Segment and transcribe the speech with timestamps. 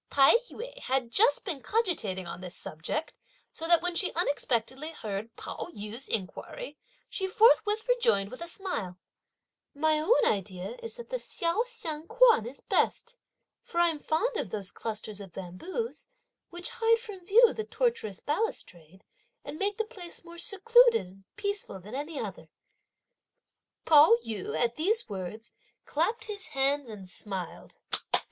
[0.09, 3.13] Tai yü had just been cogitating on this subject,
[3.51, 8.97] so that when she unexpectedly heard Pao yü's inquiry, she forthwith rejoined with a smile:
[9.75, 13.15] "My own idea is that the Hsio Hsiang Kuan is best;
[13.61, 16.07] for I'm fond of those clusters of bamboos,
[16.49, 19.03] which hide from view the tortuous balustrade
[19.45, 22.49] and make the place more secluded and peaceful than any other!"
[23.85, 25.51] Pao yü at these words
[25.85, 27.77] clapped his hands and smiled.